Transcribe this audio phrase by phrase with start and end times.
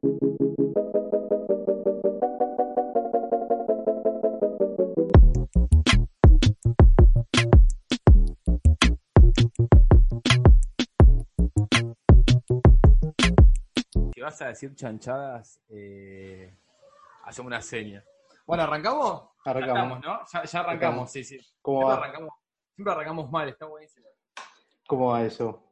[0.00, 0.08] Si
[14.20, 16.56] vas a decir chanchadas, eh,
[17.24, 18.02] hacemos una seña.
[18.46, 19.28] Bueno, ¿arrancamos?
[19.44, 20.00] Arrancamos.
[20.00, 20.20] ¿no?
[20.32, 21.38] Ya, ya arrancamos, sí, sí.
[21.60, 22.02] ¿Cómo Siempre va?
[22.02, 22.34] arrancamos,
[22.74, 24.08] siempre arrancamos mal, está buenísimo.
[24.86, 25.62] ¿Cómo va eso?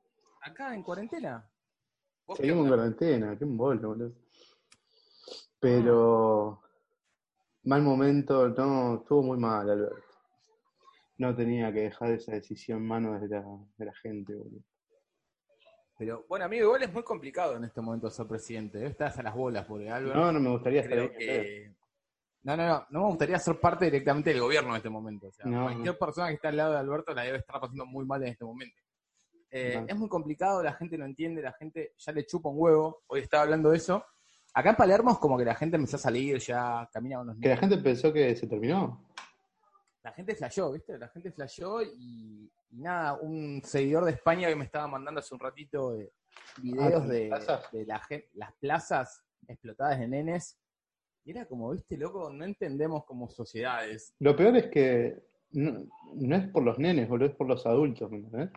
[0.42, 1.48] Acá en cuarentena.
[2.28, 4.12] ¿Vos qué Seguimos en cuarentena, qué embolo, boludo.
[5.58, 6.62] Pero
[7.64, 10.04] mal momento, no, estuvo muy mal, Alberto.
[11.16, 13.44] No tenía que dejar esa decisión en manos de la,
[13.78, 14.62] de la gente, boludo.
[15.96, 18.78] Pero bueno, amigo, igual es muy complicado en este momento ser presidente.
[18.84, 18.86] ¿eh?
[18.88, 20.14] Estás a las bolas, porque Albert.
[20.14, 21.16] No, no me gustaría estar creo ahí.
[21.18, 21.74] que.
[22.42, 22.86] No, no, no.
[22.90, 25.28] No me gustaría ser parte directamente del gobierno en este momento.
[25.28, 27.84] O sea, No, cualquier persona que está al lado de Alberto la debe estar pasando
[27.86, 28.76] muy mal en este momento.
[29.50, 33.02] Eh, es muy complicado, la gente no entiende, la gente ya le chupa un huevo.
[33.06, 34.04] Hoy estaba hablando de eso.
[34.54, 37.48] Acá en Palermo es como que la gente empezó a salir, ya camina unos Que
[37.50, 39.04] la gente pensó que se terminó.
[40.02, 40.98] La gente flasheó, ¿viste?
[40.98, 45.34] La gente flasheó y, y nada, un seguidor de España que me estaba mandando hace
[45.34, 46.10] un ratito eh,
[46.62, 47.72] videos Ah, de, plazas.
[47.72, 50.58] de la gen- las plazas explotadas de nenes.
[51.24, 54.14] Y era como, viste, loco, no entendemos como sociedades.
[54.18, 55.18] Lo peor es que
[55.52, 58.50] no, no es por los nenes, boludo, es por los adultos, ¿me entendés?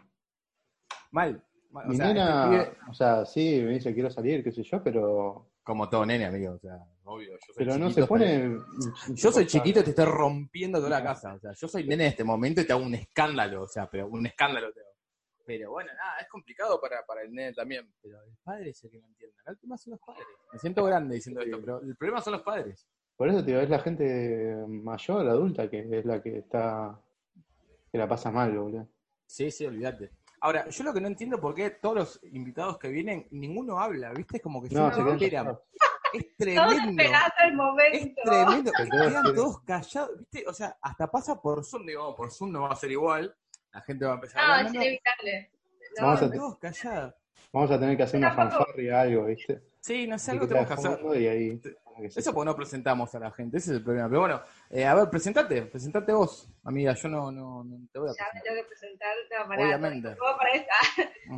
[1.11, 1.43] Mal.
[1.71, 4.63] mal, o Mi sea, nena, pibe- o sea, sí, me dice quiero salir, qué sé
[4.63, 7.31] yo, pero, como todo nene, amigo, o sea, obvio.
[7.33, 8.25] Yo soy pero no se pone.
[8.39, 11.33] pero- Yo soy chiquito y te estoy rompiendo toda la casa.
[11.35, 13.89] O sea, yo soy nene en este momento y te hago un escándalo, o sea,
[13.89, 14.89] pero un escándalo te hago.
[15.45, 17.91] Pero bueno, nada, es complicado para, para el nene también.
[18.01, 19.35] Pero el padre es el que no entiende.
[19.41, 20.25] Acá el tema son los padres.
[20.53, 22.87] Me siento grande diciendo esto, pero el problema son los padres.
[23.17, 26.99] Por eso, tío, es la gente mayor, adulta, que es la que está.
[27.91, 28.87] que la pasa mal, boludo.
[29.25, 30.11] Sí, sí, olvídate.
[30.41, 34.11] Ahora, yo lo que no entiendo por qué todos los invitados que vienen, ninguno habla,
[34.11, 34.37] ¿viste?
[34.37, 35.57] Es como que No, se quedan.
[36.13, 36.71] Es tremendo.
[36.91, 38.21] esperando el Es momento.
[38.25, 38.71] tremendo.
[38.75, 40.43] Que todos quedan todos callados, ¿viste?
[40.47, 43.33] O sea, hasta pasa por Zoom, digo, por Zoom no va a ser igual.
[43.71, 44.65] La gente va a empezar a No, hablar.
[44.67, 45.51] es no, no, inevitable.
[45.99, 47.13] No, todos callados.
[47.53, 49.61] Vamos a tener que hacer una fanfarria, algo, ¿viste?
[49.81, 50.99] Sí, no sé, algo tenemos que hacer.
[51.21, 51.61] Y ahí.
[52.15, 54.07] Eso porque no presentamos a la gente, ese es el problema.
[54.07, 58.09] Pero bueno, eh, a ver, presentate, presentate vos, amiga, yo no, no, no te voy
[58.09, 58.43] a Ya me presentar.
[58.43, 59.15] tengo que presentar.
[59.49, 60.09] No, Obviamente.
[60.09, 60.73] no, no, para esta.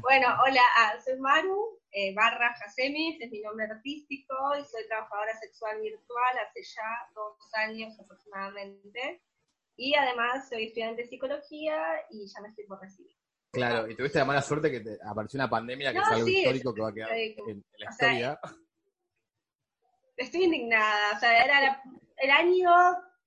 [0.01, 4.87] Bueno, hola, ah, soy Maru, eh, barra Jasemi, ese es mi nombre artístico, y soy
[4.87, 9.21] trabajadora sexual virtual hace ya dos años aproximadamente.
[9.75, 11.75] Y además soy estudiante de psicología
[12.11, 13.15] y ya me estoy por recibir.
[13.53, 16.25] Claro, y tuviste la mala suerte que te apareció una pandemia que No, es algo
[16.25, 18.39] sí, histórico que va a quedar en, en la sea, historia.
[20.17, 21.83] Estoy indignada, o sea, era la-
[22.17, 22.71] el año,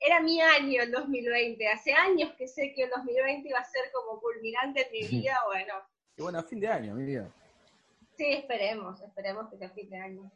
[0.01, 1.69] era mi año el 2020.
[1.69, 5.39] Hace años que sé que el 2020 iba a ser como culminante en mi vida,
[5.47, 5.75] bueno.
[6.17, 7.29] Y bueno, fin de año, amiga.
[8.17, 10.31] Sí, esperemos, esperemos que sea fin de año.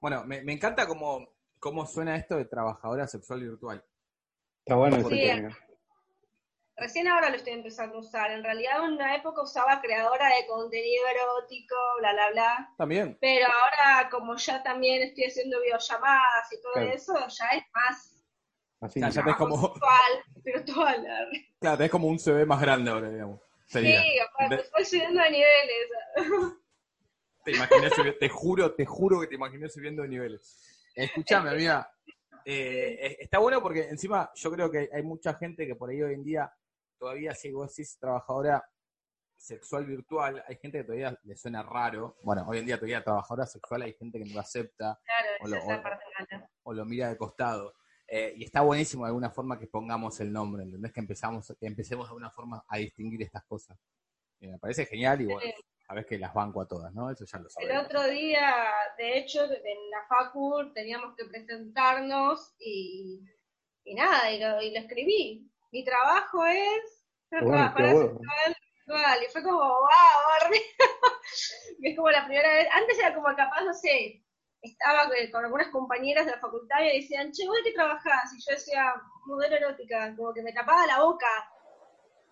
[0.00, 1.26] Bueno, me, me encanta cómo,
[1.58, 3.84] cómo suena esto de trabajadora sexual virtual.
[4.58, 5.56] Está bueno ese Sí.
[6.80, 8.30] Recién ahora lo estoy empezando a usar.
[8.30, 12.74] En realidad en una época usaba creadora de contenido erótico, bla, bla, bla.
[12.78, 13.18] También.
[13.20, 16.90] Pero ahora como ya también estoy haciendo videollamadas y todo Claro.
[16.90, 18.16] eso, ya es más
[18.80, 18.98] Así.
[18.98, 21.06] Ya, ya te- Es como- virtual, virtual.
[21.60, 23.40] Claro, tenés como un CV más grande ahora, digamos.
[23.66, 24.00] Sería.
[24.00, 25.86] Sí, aparte, De- estoy subiendo de niveles.
[27.44, 30.88] Te imaginé subi- te juro, te juro que te imaginé subiendo de niveles.
[30.94, 31.90] Escuchame, amiga.
[32.44, 36.02] eh, eh, está bueno porque encima yo creo que hay mucha gente que por ahí
[36.02, 36.50] hoy en día
[37.00, 38.62] todavía, si vos decís trabajadora
[39.36, 42.16] sexual virtual, hay gente que todavía le suena raro.
[42.22, 45.48] Bueno, hoy en día todavía trabajadora sexual hay gente que no lo acepta Claro, O
[45.48, 45.82] lo- o-
[46.64, 47.74] o lo mira de costado.
[48.06, 50.92] Eh, y está buenísimo de alguna forma que pongamos el nombre, ¿entendés?
[50.92, 53.78] Que empezamos, que empecemos de alguna forma a distinguir estas cosas.
[54.40, 55.54] Eh, me parece genial y bueno, Sí.
[55.86, 57.10] sabes que las banco a todas, ¿no?
[57.10, 57.84] Eso ya lo El sabemos.
[57.86, 58.52] otro día,
[58.98, 63.20] de hecho, en la facu teníamos que presentarnos y,
[63.84, 65.49] y nada, y lo, y lo escribí.
[65.72, 69.22] Mi trabajo es ser bueno, sexual.
[69.22, 70.50] Y fue como, wow,
[71.82, 72.68] es como la primera vez.
[72.72, 74.22] Antes era como capaz, no sé,
[74.62, 78.32] estaba con, con algunas compañeras de la facultad y decían, che, ¿vos de qué trabajás?
[78.34, 78.94] Y yo decía,
[79.26, 81.28] modelo erótica, como que me tapaba la boca.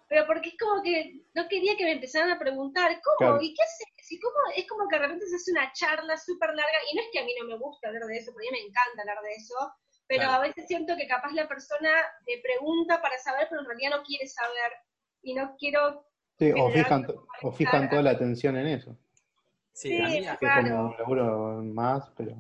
[0.09, 3.17] Pero porque es como que no quería que me empezaran a preguntar, ¿cómo?
[3.19, 3.43] Claro.
[3.43, 4.11] ¿Y qué haces?
[4.11, 4.37] ¿Y cómo?
[4.57, 7.19] Es como que de repente se hace una charla súper larga, y no es que
[7.21, 9.35] a mí no me gusta hablar de eso, porque a mí me encanta hablar de
[9.35, 9.55] eso,
[10.09, 10.39] pero Claro.
[10.39, 11.91] a veces siento que capaz la persona
[12.27, 14.73] me pregunta para saber, pero en realidad no quiere saber,
[15.23, 16.07] y no quiero...
[16.39, 18.97] Sí, o fijan, como o fijan toda la atención en eso.
[19.73, 20.63] Sí, Sí, a mí, Que es Claro.
[20.63, 22.37] como laburo más, pero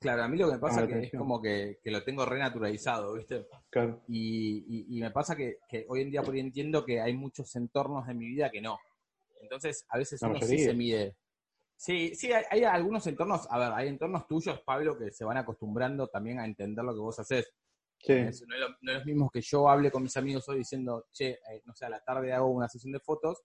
[0.00, 2.24] claro, a mí lo que me pasa la que es como que, que lo tengo
[2.26, 3.46] renaturalizado, ¿viste?
[3.70, 4.02] claro.
[4.08, 7.14] Y, y- y me pasa que, que hoy en día por ahí entiendo que hay
[7.14, 8.78] muchos entornos de mi vida que no.
[9.42, 11.16] Entonces, a veces La uno sí se mide.
[11.82, 15.38] Sí, sí, hay, hay algunos entornos, a ver, hay entornos tuyos, Pablo, que se van
[15.38, 17.50] acostumbrando también a entender lo que vos haces.
[17.98, 20.46] Sí, Es- No, es lo, no es lo mismo que yo hable con mis amigos
[20.50, 23.38] hoy diciendo, che, eh, no sé, a la tarde hago una sesión de fotos,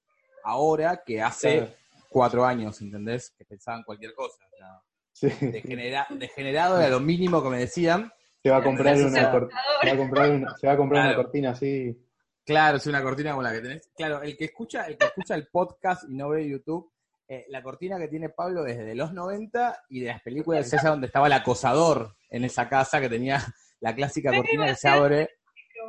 [0.44, 1.74] ahora que hace claro.
[2.10, 3.34] cuatro años, ¿entendés?
[3.38, 4.44] Que pensaban cualquier cosa.
[4.46, 4.82] o sea,
[5.14, 5.28] Sí.
[5.46, 8.12] degenera- degenerado era lo mínimo que me decían.
[8.44, 11.16] Se va a comprar una, se va a comprar una, se va a comprar Claro.
[11.18, 12.06] una cortina así.
[12.46, 13.90] Claro, es una cortina como la que tenés.
[13.96, 16.92] Claro, el que escucha, el que escucha el podcast y no ve YouTube,
[17.28, 20.90] eh, la cortina que tiene Pablo desde los 90 y de las películas es esa
[20.90, 23.42] donde estaba el acosador en esa casa que tenía
[23.80, 25.30] la clásica cortina que se abre.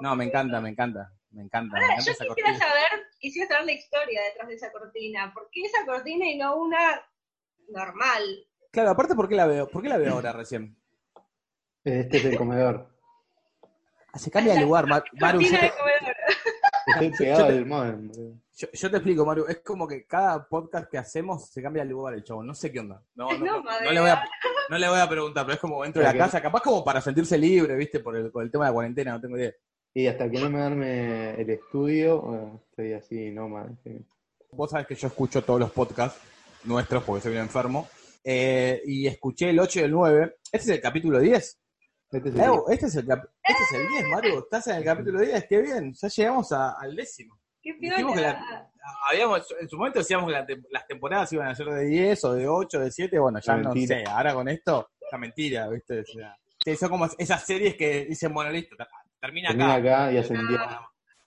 [0.01, 1.77] No, me encanta, me encanta, me encanta.
[1.77, 2.59] Me Ahora, encanta yo esa quisiera cortina.
[2.59, 5.33] saber, quisiera saber la historia detrás de esa cortina.
[5.35, 7.03] ¿Por qué esa cortina y no una
[7.69, 8.23] normal?
[8.73, 9.69] Claro, aparte, ¿por qué la veo?
[9.69, 10.77] ¿Por qué la veo ahora recién?
[11.85, 12.91] Este es el comedor.
[14.13, 15.39] Ah, Se cambia de lugar, Mar- Maru.
[15.41, 15.73] De.
[16.87, 18.11] Estoy pegado al modem.
[18.57, 19.47] Yo- yo te explico, Maru.
[19.49, 22.43] Es como que cada podcast que hacemos se cambia de lugar el chavo.
[22.43, 23.03] No sé qué onda.
[23.15, 24.25] No, no, No, no, no le voy a,
[24.71, 26.41] no le voy a preguntar, pero es como dentro de la casa.
[26.43, 28.01] Capaz como para sentirse libre, ¿viste?
[28.01, 29.53] Por el, por el tema de la cuarentena, no tengo idea.
[29.95, 33.71] Y hasta que no me arme el estudio, bueno, estoy así nómada.
[33.85, 33.97] sí.
[34.53, 36.19] Vos sabés que yo escucho todos los podcasts
[36.65, 37.89] nuestros porque soy un enfermo.
[38.25, 40.37] eh, y escuché el 8 y el 9.
[40.51, 41.61] Este es el capítulo 10.
[42.11, 44.39] Este es el- este, es el cap- este es el 10, Maru.
[44.41, 45.47] Estás en el capítulo 10.
[45.49, 45.93] Qué bien.
[45.95, 47.39] Ya llegamos a- al décimo.
[47.73, 48.71] Qué Dijimos que piola.
[49.11, 52.35] Habíamos, en su momento decíamos que la las temporadas iban a ser de 10 o
[52.35, 53.19] de 8, de 7.
[53.19, 54.05] Bueno, ya La no sé.
[54.07, 56.01] Ahora con esto, la mentira, ¿viste?
[56.01, 56.37] O sea,
[56.77, 58.87] son como esas series que dicen, bueno, listo, ter-
[59.21, 60.05] termina Termina acá.
[60.05, 60.47] acá y hacen Ah.
[60.49, 60.61] 10.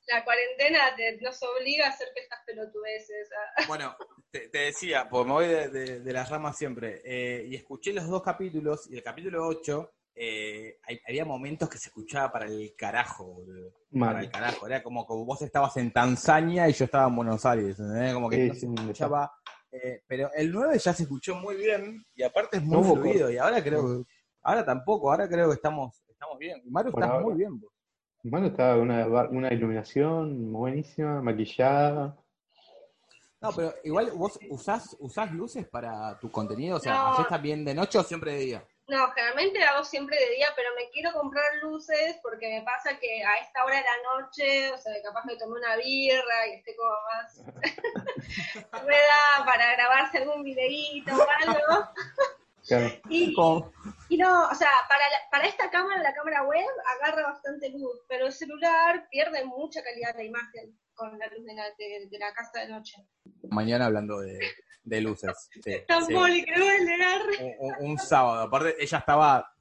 [0.07, 3.30] La cuarentena te- nos obliga a hacer que estas pelotudeces.
[3.38, 3.56] ah.
[3.68, 3.95] Bueno,
[4.31, 7.91] te, te decía, porque me voy de, de- de las ramas siempre, eh, y escuché
[7.94, 9.91] los dos capítulos, y el capítulo 8,
[10.21, 13.71] eh, hay- había momentos que se escuchaba para el carajo, boludo.
[13.98, 17.45] Para el carajo, era como que vos estabas en Tanzania y yo estaba en Buenos
[17.45, 18.13] Aires, ¿entendés?
[18.13, 19.31] Como que Sí, no se escuchaba.
[19.71, 23.31] eh, pero el 9 ya se escuchó muy bien, y aparte es muy No fluido,
[23.31, 24.12] y ahora creo que,
[24.44, 26.62] ahora tampoco, ahora creo que estamos, estamos bien.
[26.65, 27.22] Y Maru, Por ahora.
[27.22, 27.62] muy bien,
[28.24, 32.18] mano estaba con una, una iluminación buenísima, maquillada.
[33.42, 37.07] No, pero igual vos usás, usás luces para tu contenido, o sea, No.
[37.13, 38.63] ¿hacés también de noche o siempre de día?
[38.89, 43.24] No, generalmente hago siempre de día, pero me quiero comprar luces porque me pasa que
[43.24, 46.75] a esta hora de la noche, o sea, capaz me tomé una birra y esté
[46.75, 47.44] como más
[48.83, 51.88] rueda para grabarse algún videíto o algo.
[52.68, 52.89] Claro.
[54.12, 56.65] Y, no, o sea, para, la- para esta cámara, la cámara web,
[56.97, 61.53] agarra bastante luz, pero el celular pierde mucha calidad de imagen con la luz de
[61.53, 62.95] la, de, de la casa de noche.
[63.50, 64.39] Mañana hablando de,
[64.89, 65.50] de luces.
[65.63, 66.13] Sí, Tan sí.
[67.80, 68.44] Un, sábado.
[68.44, 69.53] Aparte, ella estaba,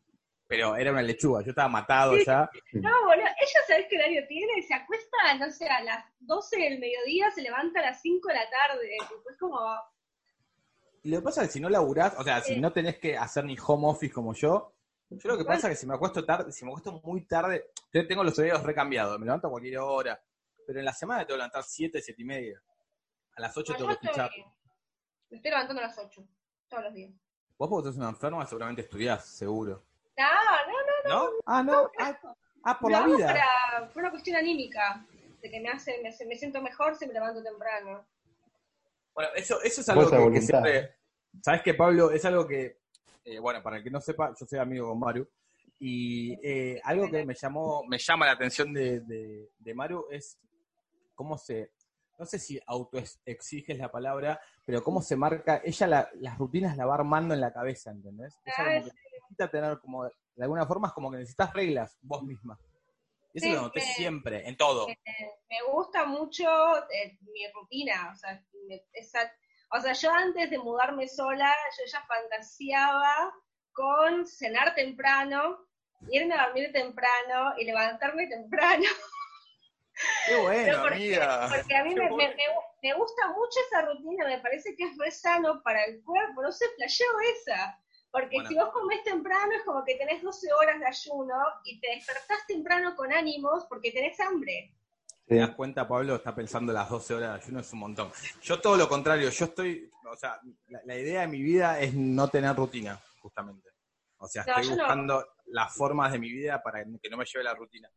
[0.46, 1.42] pero era una lechuga.
[1.42, 2.50] Yo estaba matado ya.
[2.72, 6.78] No, boludo, ella sabes qué horario tiene, se acuesta, no sé, a las 12 del
[6.78, 9.60] mediodía, se levanta a las 5 de la tarde, es como,
[11.02, 13.16] Y lo que pasa es que si no laburás, o sea, si no tenés que
[13.16, 14.74] hacer ni home office como yo,
[15.10, 17.70] yo lo que pasa es que si me acuesto tarde, si me acuesto muy tarde,
[17.92, 20.20] yo tengo los horarios recambiados, me levanto a cualquier hora,
[20.66, 22.62] pero en la semana tengo que levantar 7, 7 y media.
[23.36, 24.30] A las 8 no, tengo que escuchar.
[25.28, 26.26] Estoy, me estoy levantando a las 8,
[26.68, 27.12] todos los días.
[27.58, 29.84] Vos porque sos una enferma seguramente estudiás, seguro.
[30.16, 30.72] No, no,
[31.04, 31.30] no, ¿No?
[31.46, 31.90] Ah, no.
[31.98, 32.18] Ah,
[32.64, 33.26] ah, por la vida.
[33.26, 35.04] para- por una cuestión anímica,
[35.40, 38.06] de que me hace, me, me siento mejor si me levanto temprano.
[39.14, 40.96] Bueno, eso, eso es algo que, siempre.
[41.42, 42.10] ¿Sabes qué, Pablo?
[42.10, 42.78] Es algo que.
[43.24, 45.28] eh, bueno, para el que no sepa, yo soy amigo con Maru.
[45.80, 50.38] Y eh, algo que me llamó, me llama la atención de, de, de Maru es
[51.14, 51.70] cómo se.
[52.18, 55.60] No sé si autoexige es la palabra, pero cómo se marca.
[55.64, 58.36] Ella la- las rutinas la va armando en la cabeza, ¿entendés?
[58.44, 60.04] Ella como que necesita tener como.
[60.04, 62.58] De alguna forma es como que necesitas reglas vos misma.
[63.32, 64.88] Y eso Sí, lo noté siempre, en todo.
[64.88, 64.96] Eh,
[65.48, 66.44] me gusta mucho
[66.90, 69.32] eh, mi rutina, o sea, me- esa-
[69.70, 73.32] o sea, yo antes de mudarme sola, yo ya fantaseaba
[73.72, 75.58] con cenar temprano,
[76.10, 78.82] irme a dormir temprano y levantarme temprano,
[80.26, 81.48] Qué bueno, porque, amiga.
[81.48, 82.34] porque a mí me, bueno.
[82.82, 86.52] me- gusta mucho esa rutina, me parece que es re sano para el cuerpo, no
[86.52, 87.78] sé, flasheo esa.
[88.10, 88.48] Porque Bueno.
[88.48, 92.46] si vos comés temprano es como que tenés 12 horas de ayuno y te despertás
[92.46, 94.74] temprano con ánimos porque tenés hambre.
[95.26, 96.14] ¿Te das cuenta, Pablo?
[96.16, 98.10] Está pensando las 12 horas de ayuno, es un montón.
[98.42, 101.92] Yo todo lo contrario, yo estoy, o sea, la, la idea de mi vida es
[101.92, 103.68] no tener rutina, justamente.
[104.16, 104.76] O sea, No, estoy no.
[104.82, 107.90] buscando las formas de mi vida para que no me lleve la rutina.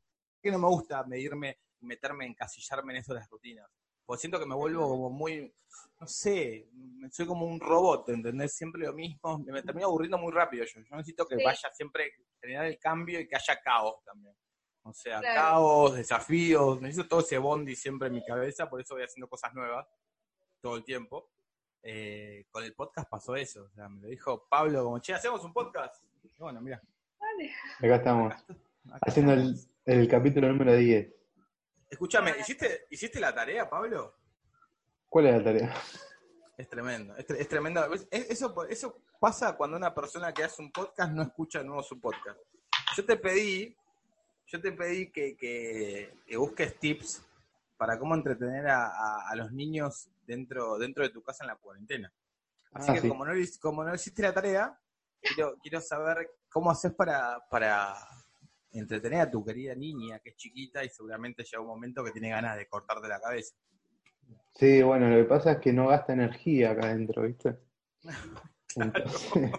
[0.44, 3.70] Que no me gusta medirme, meterme, encasillarme en eso de las rutinas.
[4.06, 5.54] Porque siento que me vuelvo como muy,
[6.00, 6.70] no sé,
[7.12, 8.54] soy como un robot, ¿entendés?
[8.56, 10.82] Siempre lo mismo, me termino aburriendo muy rápido yo.
[10.82, 11.44] Yo necesito que Sí.
[11.44, 12.12] vaya siempre,
[12.42, 14.36] generar el cambio y que haya caos también.
[14.84, 15.40] O sea, Claro.
[15.40, 19.54] caos, desafíos, necesito todo ese bondi siempre en mi cabeza, por eso voy haciendo cosas
[19.54, 19.88] nuevas
[20.62, 21.30] todo el tiempo.
[21.84, 23.64] eh, con el podcast pasó eso.
[23.64, 26.04] O sea, me lo dijo Pablo como, che, hacemos un podcast.
[26.22, 26.80] Y bueno, mira.
[27.20, 27.52] Dale.
[27.80, 28.34] Acá estamos,
[29.02, 31.12] haciendo el, el capítulo número 10.
[31.92, 34.16] Escúchame, ¿hiciste, ¿hiciste la tarea, Pablo?
[35.10, 35.74] ¿Cuál es la tarea?
[36.58, 37.94] Es tremendo, es, tre- es tremendo.
[37.94, 41.84] Es- Eso, eso pasa cuando una persona que hace un podcast no escucha de nuevo
[41.84, 42.40] su podcast.
[42.96, 43.76] Yo te pedí,
[44.48, 47.22] yo te pedí que, que- que busques tips
[47.78, 51.56] para cómo entretener a, a- a los niños dentro, dentro de tu casa en la
[51.58, 52.12] cuarentena.
[52.74, 53.10] Así Ah, que sí.
[53.10, 54.80] como, no, hic- como no hiciste la tarea,
[55.22, 57.96] quiero, quiero saber cómo haces para, para
[58.74, 62.30] entretener a tu querida niña que es chiquita y seguramente llega un momento que tiene
[62.30, 63.56] ganas de cortarte la cabeza.
[64.54, 67.58] Sí, bueno, lo que pasa es que no gasta energía acá adentro, ¿viste?
[68.76, 69.32] Entonces,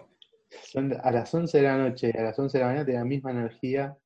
[0.65, 3.01] son a las 11 de la noche y a las 11 de la mañana tiene
[3.01, 3.97] la misma energía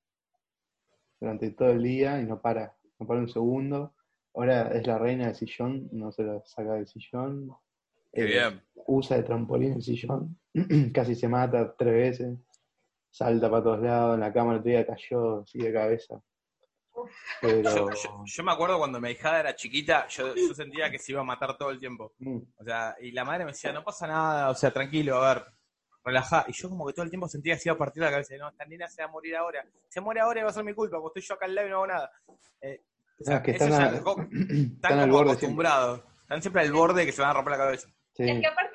[1.21, 3.95] durante todo el día y no para, no para un segundo.
[4.35, 7.51] Ahora es la reina del sillón, no se lo saca del sillón.
[8.13, 8.63] Qué Eh, bien.
[8.87, 10.39] Usa de trampolín el sillón,
[10.93, 12.39] casi se mata tres veces,
[13.17, 16.21] salta para todos lados, en la otro día cayó así de cabeza.
[17.41, 20.99] Pero, Yo, yo- yo me acuerdo cuando mi hijada era chiquita, yo, yo sentía que
[20.99, 22.13] se iba a matar todo el tiempo.
[22.19, 25.35] mm, O sea, y la madre me decía, no pasa nada, o sea, tranquilo, a
[25.35, 25.45] ver,
[26.05, 26.45] relajá.
[26.49, 28.35] Y yo como que todo el tiempo sentía que se iba a partir la cabeza.
[28.39, 29.65] No, esta nena se va a morir ahora.
[29.89, 31.67] Se muere ahora y va a ser mi culpa, porque estoy yo acá al lado
[31.67, 32.11] y no hago nada.
[32.63, 32.83] Eh,
[33.21, 35.21] o sea, es que eso están, a- están al siempre.
[35.21, 36.03] acostumbrados.
[36.23, 37.89] Están siempre al borde de que se van a romper la cabeza.
[38.15, 38.29] Sí.
[38.31, 38.73] Es que aparte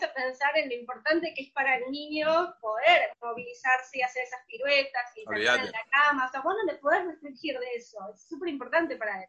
[0.00, 2.26] te puedes pensar en lo importante que es para el niño
[2.60, 5.66] poder movilizarse y hacer esas piruetas y saltar Olvídate.
[5.66, 6.26] en la cama.
[6.26, 7.98] O sea, vos no le podés restringir de eso.
[8.14, 9.28] Es súper importante para él.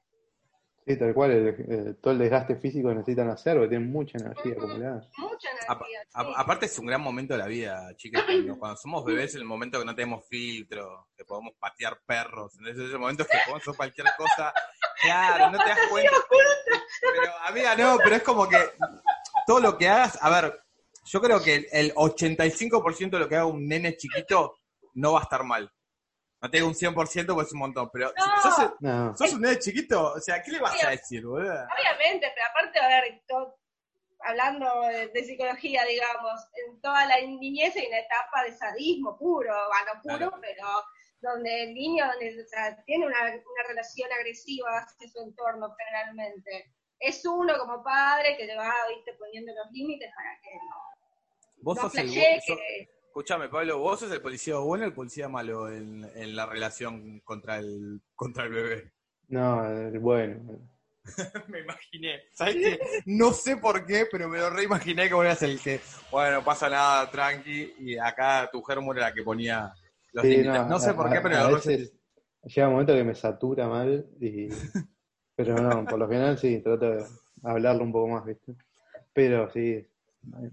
[0.86, 4.18] Sí, tal cual, el- el- todo el desgaste físico que necesitan hacer, porque tienen mucha
[4.18, 5.08] energía acumulada.
[5.18, 6.02] Mucha energía.
[6.14, 6.34] a- sí.
[6.36, 8.24] aparte es un gran momento de la vida, chicas.
[8.26, 12.54] Cuando, cuando somos bebés es el momento que no tenemos filtro, que podemos patear perros.
[12.60, 14.54] Entonces es el momento que podemos hacer cualquier cosa.
[15.02, 16.12] Claro, no te das cuenta.
[17.02, 18.58] Pero, amiga, no, pero es como que
[19.48, 20.60] todo lo que hagas, a ver,
[21.06, 24.56] yo creo que el, el 85% de lo que haga un nene chiquito
[24.94, 25.72] no va a estar mal.
[26.42, 26.94] No te digo un 100%
[27.34, 28.42] porque es un montón, pero No.
[28.42, 31.52] sos, No, sos un nene chiquito, o sea, ¿qué le vas a decir, boludo?
[31.54, 33.22] Obviamente, pero aparte, a ver,
[34.26, 39.54] hablando de, de psicología, digamos, en toda la niñez hay una etapa de sadismo puro,
[39.54, 40.40] bueno, puro, Claro.
[40.42, 40.68] pero
[41.22, 46.74] donde el niño o sea, tiene una, una relación agresiva hacia su entorno generalmente.
[47.04, 50.76] Es uno como padre que le va ¿viste, poniendo los límites para que no,
[51.62, 52.16] Vos no sos el, sos-
[52.58, 52.90] que...
[53.08, 57.20] Escúchame, Pablo, ¿vos sos el policía bueno o el policía malo en, en la relación
[57.20, 58.92] contra el, contra el bebé?
[59.28, 60.60] no, el bueno.
[61.50, 62.22] me imaginé.
[62.34, 62.80] ¿Sabes qué?
[63.06, 66.44] No sé por qué, pero me lo reimaginé que vos eras el que, bueno, no
[66.46, 69.74] pasa nada, tranqui, y acá tu germo era la que ponía
[70.14, 70.66] los Sí, límites.
[70.68, 71.94] No, sé a- por qué, a- pero a lo veces
[72.46, 74.48] llega un momento que me satura mal, y,
[75.46, 77.06] pero no, por lo general sí, trato de
[77.44, 78.56] hablarlo un poco más, ¿viste?
[79.14, 79.86] Pero sí,
[80.34, 80.50] hay,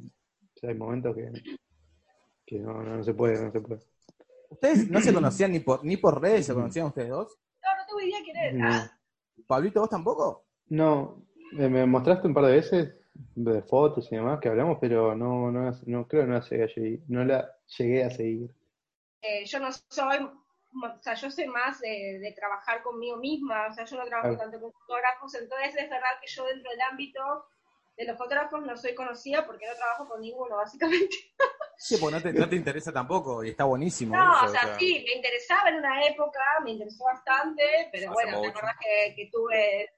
[0.63, 1.31] hay momentos que,
[2.47, 3.81] que no, no, no se puede, no se puede.
[4.51, 6.47] ¿Ustedes no se conocían ni por, ni por redes?
[6.47, 7.39] ¿Se conocían ustedes dos?
[7.63, 8.59] No, no tengo idea quién.
[8.59, 8.69] No.
[8.69, 8.99] Ah,
[9.47, 10.45] ¿Pablito, vos tampoco?
[10.69, 11.23] No,
[11.59, 12.95] eh, me mostraste un par de veces
[13.35, 16.65] de fotos y demás que hablamos, pero no, no, no creo que no la llegué
[16.65, 18.51] a seguir, no la llegué a seguir.
[19.23, 20.19] eh, yo no soy,
[20.73, 24.37] o sea, yo soy más de, de trabajar conmigo misma, o sea, yo no trabajo
[24.37, 24.51] Claro.
[24.51, 27.21] tanto con fotógrafos, entonces es verdad que yo dentro del ámbito
[27.97, 31.17] de los fotógrafos no soy conocida porque no trabajo con ninguno, básicamente.
[31.77, 34.15] Sí, porque no te, no te interesa tampoco, y está buenísimo.
[34.15, 38.15] No, eso, o sea, sí, me interesaba en una época, me interesó bastante, pero Hace
[38.15, 39.91] bueno, te acordás que, que tuve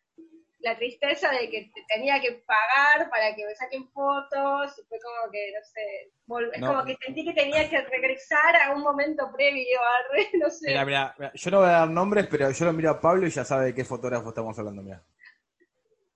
[0.63, 4.99] la tristeza de que te tenía que pagar para que me saquen fotos, y fue
[5.01, 6.69] como que, no sé, vol- es No.
[6.69, 10.69] como que sentí que tenía que regresar a un momento previo, a no sé.
[10.69, 13.27] Mira, mira, mira, yo no voy a dar nombres, pero yo lo miro a Pablo
[13.27, 15.03] y ya sabe de qué fotógrafo estamos hablando, mira.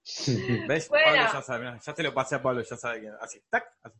[0.69, 0.88] ¿Ves?
[0.88, 1.05] Bueno.
[1.05, 3.15] Pablo ya sabe, mirá, ya te lo pasé a Pablo, ya sabe quién.
[3.21, 3.99] Así, tac, así.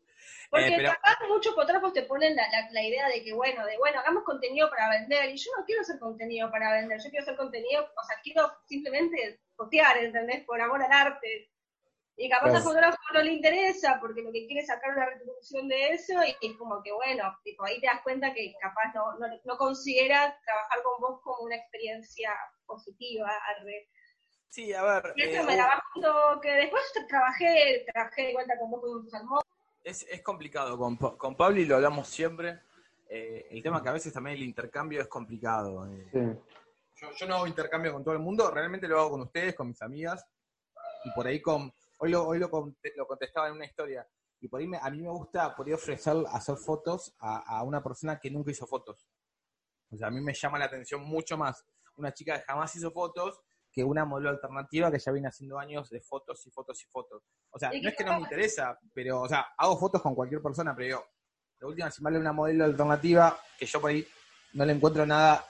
[0.51, 3.65] Porque Eh, pero- capaz muchos fotógrafos te ponen la, la, la idea de que, bueno,
[3.67, 5.31] de bueno, hagamos contenido para vender.
[5.31, 8.51] Y yo no quiero hacer contenido para vender, yo quiero hacer contenido, o sea, quiero
[8.67, 10.45] simplemente postear, ¿entendés?
[10.45, 11.51] Por amor al arte.
[12.19, 12.57] Y capaz Claro.
[12.59, 16.15] al fotógrafo no le interesa porque lo que quiere es sacar una retribución de eso
[16.25, 19.59] y, y como que, bueno, tipo, ahí te das cuenta que capaz no, no, no
[19.59, 22.33] considera trabajar con vos como una experiencia
[22.65, 23.31] positiva.
[23.59, 23.89] Arre.
[24.49, 25.13] Sí, a ver.
[25.17, 25.63] Y eso eh, me
[25.93, 29.43] junto que después trabajé, trabajé de vuelta con vos con un salmón.
[29.87, 32.59] Es, es complicado, con, con Pablo y lo hablamos siempre.
[33.09, 35.87] eh, el tema que a veces también el intercambio es complicado.
[35.87, 36.09] eh.
[36.13, 36.19] Sí.
[37.01, 39.69] Yo, yo no hago intercambio con todo el mundo, realmente lo hago con ustedes, con
[39.69, 40.27] mis amigas,
[41.05, 42.49] y por ahí con, hoy lo, hoy lo,
[42.97, 44.05] lo contestaba en una historia,
[44.41, 47.63] y por ahí me- a mí me gusta por ahí ofrecer hacer fotos a, a
[47.63, 49.07] una persona que nunca hizo fotos.
[49.93, 51.65] O sea, a mí me llama la atención mucho más
[51.97, 53.41] una chica que jamás hizo fotos
[53.77, 57.23] que una modelo alternativa que ya viene haciendo años de fotos y fotos y fotos.
[57.51, 60.15] O sea, ¿Y no es que no me interesa, pero, o sea, hago fotos con
[60.15, 61.07] cualquier persona, pero digo,
[61.61, 64.07] la última, si me vale una modelo alternativa, que yo por ahí
[64.55, 65.45] no le encuentro nada,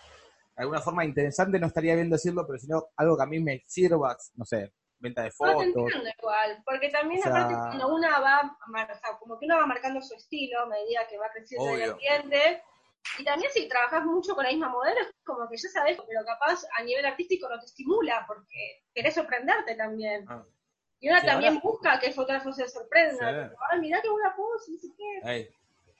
[0.56, 3.62] de alguna forma interesante, no estaría bien decirlo, pero sino algo que a mí me
[3.68, 5.62] sirva, no sé, venta de No te fotos.
[5.62, 9.56] entiendo igual, porque también O sea- aparte cuando una va, o sea, como que uno
[9.59, 11.92] va marcando su estilo a medida que va creciendo el Obvio.
[11.92, 12.62] ambiente,
[13.18, 16.25] y también si trabajas mucho con la misma modelo, es como que ya sabes, pero
[16.25, 20.25] capaz a nivel artístico no te estimula, porque querés sorprenderte también.
[20.28, 20.44] Ah.
[21.00, 23.54] Y una Sí, también ahora- busca que el fotógrafo se sorprenda, Sí.
[23.70, 25.30] ay, mirá qué buena pose, no sé qué.
[25.30, 25.50] Ey,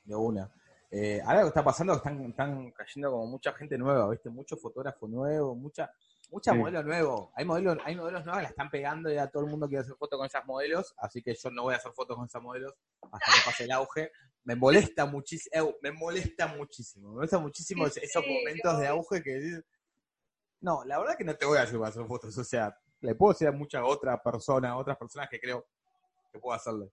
[0.05, 0.51] de una.
[0.91, 4.09] Eh, ahora lo que está pasando es que están, están cayendo como mucha gente nueva,
[4.09, 4.31] ¿viste?
[4.31, 5.91] Mucho fotógrafo nuevo, mucha,
[6.31, 6.59] mucha Sí.
[6.59, 7.33] modelo nuevo.
[7.35, 9.83] Hay modelos, hay modelos nuevas que la están pegando y ya todo el mundo quiere
[9.83, 12.41] hacer fotos con esas modelos, así que yo no voy a hacer fotos con esas
[12.41, 12.73] modelos
[13.13, 14.13] hasta que pase el auge.
[14.47, 19.21] Me molesta muchísimo, me molesta muchísimo, me molesta muchísimo Sí, esos sí, momentos de auge
[19.21, 19.65] que dices,
[20.61, 23.17] no, la verdad que no te voy a ayudar a hacer fotos, o sea, le
[23.17, 25.67] puedo decir a muchas otras personas, otras personas que creo
[26.33, 26.93] que puedo hacerle.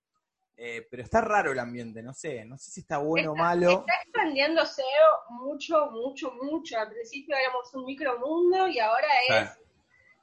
[0.57, 3.69] Eh, pero está raro el ambiente, no sé, no sé si está bueno o malo.
[3.69, 4.81] Está expandiéndose
[5.29, 6.79] mucho, mucho, mucho.
[6.79, 9.49] Al principio éramos un micromundo y ahora es,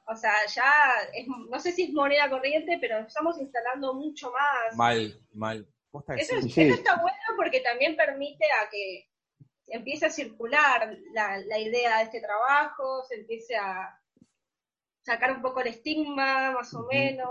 [0.05, 0.73] o sea, ya,
[1.13, 4.75] es, no sé si es moneda corriente, pero estamos instalando mucho más.
[4.75, 5.65] Mal, mal.
[5.91, 6.61] Posta que Eso, sí.
[6.61, 9.07] está bueno porque también permite a que
[9.67, 13.97] empiece a circular la, la idea de este trabajo, se empiece a
[15.03, 17.29] sacar un poco el estigma, más o menos,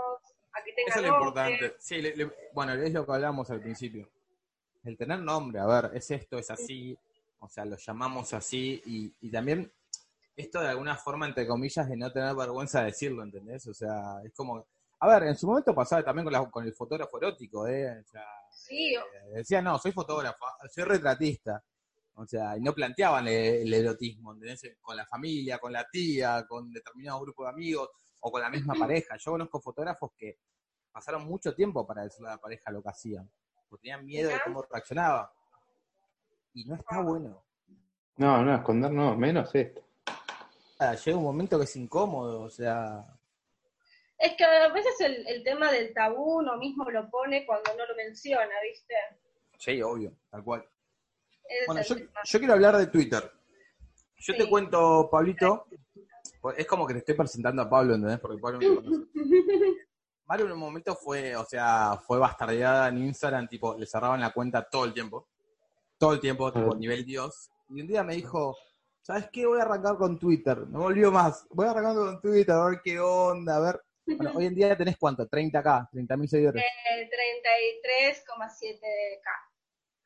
[0.53, 1.75] a que tenga Eso es lo importante.
[1.79, 4.09] Sí, le- le- bueno, es lo que hablamos al principio.
[4.83, 6.97] El tener nombre, a ver, es esto, es así,
[7.39, 9.71] o sea, lo llamamos así, y, y también
[10.35, 13.67] esto de alguna forma, entre comillas, de no tener vergüenza de decirlo, ¿entendés?
[13.67, 14.65] O sea, es como...
[15.03, 17.99] A ver, en su momento pasaba también con, la- con el fotógrafo erótico, ¿eh?
[17.99, 18.99] O sea, Sí, eh,
[19.35, 21.63] decía, no, soy fotógrafo, soy retratista.
[22.15, 24.77] O sea, y no planteaban el, el erotismo, ¿entendés?
[24.81, 27.89] Con la familia, con la tía, con determinado grupo de amigos,
[28.19, 29.15] o con la misma pareja.
[29.17, 30.37] Yo conozco fotógrafos que
[30.91, 33.31] pasaron mucho tiempo para decirle a la pareja lo que hacían,
[33.69, 35.33] porque tenían miedo de cómo reaccionaba.
[36.53, 37.43] Y no está bueno.
[38.17, 39.81] No, no, esconder no, menos esto.
[40.77, 43.05] Ah, Llega un momento que es incómodo, o sea,
[44.21, 47.85] Es que a veces el, el tema del tabú uno mismo lo pone cuando no
[47.87, 48.93] lo menciona, ¿viste?
[49.57, 50.67] sí, obvio, tal cual.
[51.67, 53.31] Bueno, yo, quiero hablar de Twitter.
[54.17, 55.67] Yo te cuento, Pablito,
[56.39, 58.19] pues, es como que le estoy presentando a Pablo, ¿entendés?
[58.19, 59.11] Porque Pablo no me conoce.
[60.25, 64.31] Maru en un momento fue, o sea, fue bastardeada en Instagram, tipo, le cerraban la
[64.31, 65.27] cuenta todo el tiempo.
[65.97, 67.49] Todo el tiempo, tipo, nivel Dios.
[67.69, 68.55] Y un día me dijo,
[69.01, 69.45] ¿sabes qué?
[69.45, 70.67] Voy a arrancar con Twitter.
[70.69, 71.45] No volvió más.
[71.49, 73.81] Voy a arrancar con Twitter, a ver qué onda, a ver.
[74.17, 75.27] Bueno, hoy en día tenés cuánto?
[75.27, 76.63] 30k, 30.000 seguidores.
[76.63, 77.09] Eh,
[78.19, 79.31] 33,7K.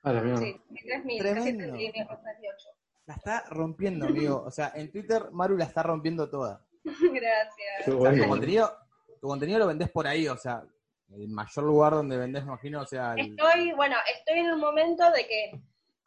[0.03, 0.39] Ah, la mierda.
[0.39, 1.73] Sí, 33.000, casi Tremendo.
[1.73, 2.69] 38.
[3.07, 4.43] La está rompiendo, amigo.
[4.45, 6.65] O sea, en Twitter Maru la está rompiendo toda.
[6.83, 7.85] Gracias.
[7.85, 8.27] Qué O sea, tu bueno.
[8.27, 8.77] contenido,
[9.21, 10.63] tu contenido lo vendés por ahí, o sea,
[11.11, 14.59] el mayor lugar donde vendés, me imagino, o sea, el- Estoy, bueno, estoy en un
[14.59, 15.51] momento de que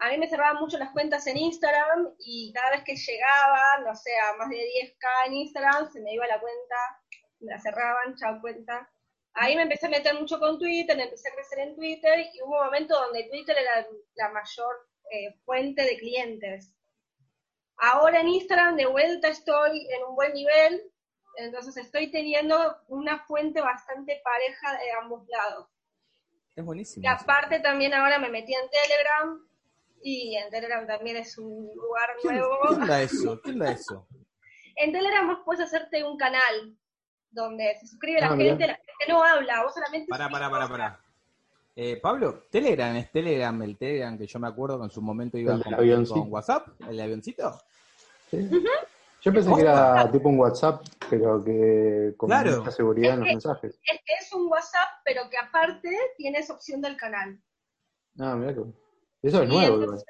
[0.01, 3.95] a mí me cerraban mucho las cuentas en Instagram y cada vez que llegaba, no
[3.95, 6.77] sé, a más de 10k en Instagram, se me iba la cuenta,
[7.41, 8.91] la cerraban, chao cuenta.
[9.35, 12.43] Ahí me empecé a meter mucho con Twitter, me empecé a crecer en Twitter y
[12.43, 16.73] hubo un momento donde Twitter era la mayor eh, fuente de clientes.
[17.77, 20.83] Ahora en Instagram de vuelta estoy en un buen nivel,
[21.37, 25.69] entonces estoy teniendo una fuente bastante pareja de ambos lados.
[26.57, 27.05] es buenísimo.
[27.05, 29.49] Y aparte también ahora me metí en Telegram
[30.03, 32.59] y en Telegram también es un lugar ¿Qué, nuevo.
[32.69, 33.41] qué onda eso?
[33.43, 34.09] ¿Qué onda eso?
[34.75, 36.77] En Telegram vos puedes hacerte un canal
[37.43, 38.51] donde se suscribe la Ah, mirá.
[38.51, 40.07] gente, la gente no habla, vos solamente...
[40.09, 41.01] Pará, pará, pará, pará.
[41.77, 45.39] Eh, Pablo, Telegram es Telegram, el Telegram que yo me acuerdo que en su momento
[45.39, 46.21] iba avioncito.
[46.21, 47.59] con WhatsApp, el avioncito.
[48.31, 48.51] Sí.
[49.23, 52.59] Yo pensé que era tipo un WhatsApp, pero que con Claro.
[52.59, 53.81] mucha seguridad en los Es que- mensajes.
[53.85, 57.41] Es que es un WhatsApp, pero que aparte tienes opción del canal.
[58.19, 58.61] Ah, mirá que.
[59.21, 60.07] Eso es nuevo, entonces,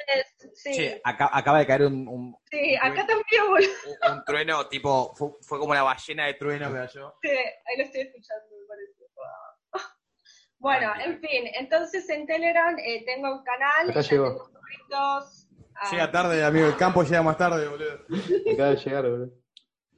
[0.55, 3.71] sí, Che, acá- acaba de caer un, un, sí, acá también, boludo.
[4.07, 7.15] un- un trueno, tipo, fue, fue como la ballena de trueno que cayó.
[7.23, 8.93] Sí, ahí lo estoy escuchando, me parece.
[10.61, 14.27] Bueno, en fin, entonces en Telegram eh, tengo un canal, Acá ya llegó.
[14.27, 18.05] tengo suscritos a- Llega tarde, amigo, el campo llega más tarde, boludo.
[18.53, 19.33] Acaba de llegar, boludo.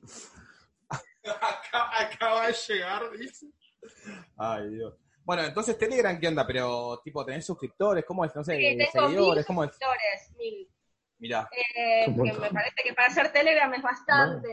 [1.25, 3.47] Acaba, acaba de llegar, dice.
[4.37, 4.95] Ay, Dios.
[5.31, 6.45] Bueno, entonces Telegram, ¿qué onda?
[6.45, 8.05] Pero, tipo, ¿tenés suscriptores?
[8.05, 8.35] ¿Cómo es?
[8.35, 9.71] No sé, Sí, tengo mil seguidores, ¿cómo es?
[9.71, 10.69] suscriptores, mil.
[11.21, 11.49] Mirá.
[11.53, 14.49] Eh, que me parece que para hacer Telegram es bastante.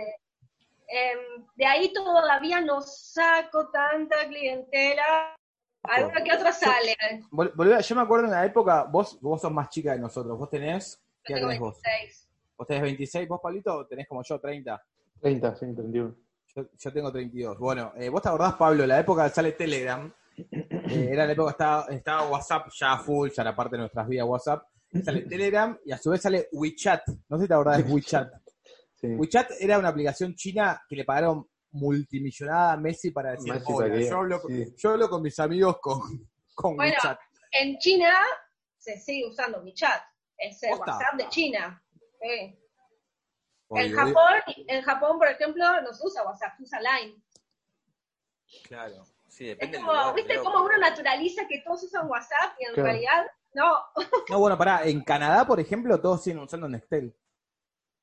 [0.88, 5.36] Em, de ahí todavía no saco tanta clientela.
[5.82, 6.96] Alguno que otro sale.
[7.32, 10.48] Vol- yo me acuerdo en la época, vos, vos sos más chica de nosotros, vos
[10.52, 11.82] tenés, ¿qué tengo tenés vos?
[11.84, 12.30] 26.
[12.56, 14.80] ¿Vos tenés 26, vos, Pablito, tenés como yo, 30?
[15.22, 16.16] 30, sí, 31.
[16.56, 17.58] Yo Yo, tengo 32.
[17.58, 21.52] Bueno, eh, vos te acordás, Pablo, la época sale Telegram, eh, era la época que
[21.52, 24.64] estaba, estaba WhatsApp ya full, ya era parte de nuestras vidas WhatsApp,
[25.04, 27.02] sale Telegram y a su vez sale WeChat.
[27.30, 28.30] No sé si te acordás de WeChat.
[29.00, 29.10] Sí.
[29.10, 33.90] WeChat era una aplicación china que le pagaron multimillonada a Messi para decir, Messi "Hola,
[33.90, 34.74] para yo, hablo, sí.
[34.76, 36.02] yo hablo con mis amigos con,
[36.56, 37.20] con Bueno, WeChat.
[37.52, 38.12] En China
[38.76, 40.02] se sigue usando WeChat,
[40.36, 40.72] es el.
[40.80, 41.84] WhatsApp de China.
[42.20, 42.60] Sí.
[43.70, 44.34] En Japón,
[44.68, 47.22] en Japón, por ejemplo, no se usa WhatsApp, se usa Line.
[48.64, 50.44] Claro, sí, Es depende como, lugar, ¿viste creo.
[50.44, 52.90] cómo uno naturaliza que todos usan WhatsApp y en Claro.
[52.90, 53.78] realidad no?
[54.30, 57.16] No, bueno, pará, en Canadá, por ejemplo, todos siguen usando Nextel.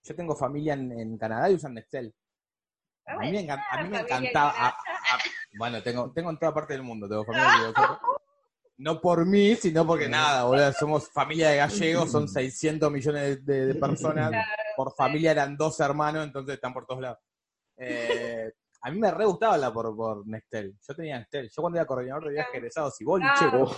[0.02, 2.14] Yo tengo familia en, en Canadá y usan Nextel.
[3.06, 4.50] A mí me, a mí me familia encantaba.
[4.56, 5.18] en a- a-
[5.56, 7.74] bueno, tengo, tengo en toda parte del mundo, tengo familia de.
[8.76, 13.66] No por mí, sino porque nada, boludo, somos familia de gallegos, son 600 millones de,
[13.66, 14.32] de personas.
[14.76, 17.18] Por familia eran dos hermanos, entonces están por todos lados.
[17.76, 18.50] Eh,
[18.86, 20.76] a mí me re gustaba la por, por Nextel.
[20.86, 21.48] Yo tenía Nextel.
[21.48, 23.70] Yo cuando era coordinador de viajes egresados y boliche, claro.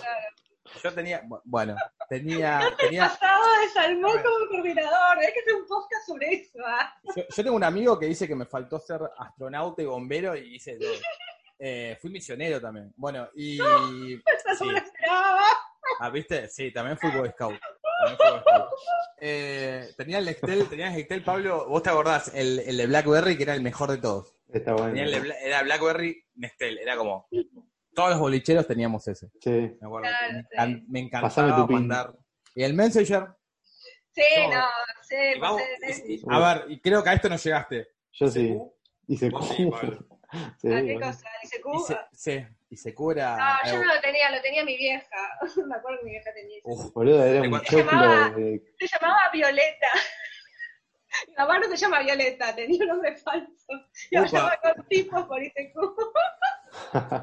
[0.83, 1.77] yo tenía, bueno,
[2.09, 6.59] tenía, tenía, pasado de Salmón como coordinador, hay que hacer un podcast sobre eso.
[6.67, 6.93] ¿ah?
[7.15, 10.59] Yo, yo tengo un amigo que dice que me faltó ser astronauta y bombero y
[10.59, 10.91] todo.
[11.59, 12.93] Eh, fui misionero también.
[12.97, 13.59] Bueno, y.
[13.61, 14.67] Eso Sí.
[14.67, 15.43] no lo esperaba.
[16.01, 16.49] Ah, ¿viste?
[16.49, 17.55] Sí, también fui Boy Scout.
[19.19, 23.37] Eh, tenía el Nextel, tenía el Nextel, Pablo, vos te acordás, el, el de Blackberry,
[23.37, 24.35] que era el mejor de todos.
[24.53, 24.89] Está bueno.
[24.89, 27.27] Tenía el de Bla- era Blackberry Nextel, era como.
[27.95, 29.29] Todos los bolicheros teníamos ese.
[29.41, 29.51] Sí.
[29.51, 30.09] Me acuerdo.
[30.51, 31.07] Claro, me, sí.
[31.07, 32.15] encantaba mandar.
[32.55, 33.29] Y el Messenger.
[34.13, 34.55] Sí, No.
[34.57, 34.65] no,
[35.03, 35.63] sí, vamos-
[36.07, 37.89] y- y- a ver, y creo que a esto no llegaste.
[38.13, 38.57] Yo sí.
[39.09, 40.07] Sí, Pablo.
[40.61, 41.29] Sí, ¿a qué cosa?
[41.43, 41.85] Dice Y Q.
[41.87, 43.37] se, sí, y se cura.
[43.37, 45.17] No, yo no lo tenía, lo tenía mi vieja.
[45.67, 46.69] Me acuerdo que mi vieja tenía eso.
[46.69, 48.75] Uf, Boludo, era un Se choclo llamaba- de...
[48.79, 49.89] Se llamaba Violeta.
[51.29, 53.73] Mi mamá no se llama Violeta, tenía un nombre falso.
[54.11, 54.29] Yo Upa.
[54.31, 55.75] llamaba con tipos por ICQ.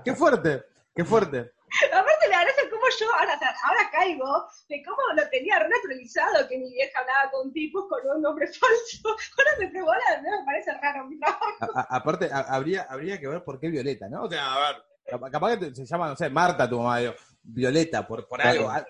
[0.03, 0.63] qué fuerte,
[0.95, 1.51] qué fuerte.
[1.93, 6.71] Aparte me agradece cómo yo, ahora, ahora caigo, de cómo lo tenía renaturalizado que mi
[6.71, 9.09] vieja hablaba con tipos con un nombre falso.
[9.37, 11.51] Ahora me la me parece raro mi trabajo.
[11.89, 14.23] Aparte, a- habría, habría que ver por qué Violeta, ¿no?
[14.23, 14.83] O sea, a ver,
[15.31, 17.13] capaz que se llama, no sé, Marta tu mamá, digo,
[17.43, 18.59] Violeta, por, por Claro.
[18.59, 18.69] algo.
[18.71, 18.87] al-